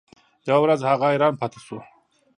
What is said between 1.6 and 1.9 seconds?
شو.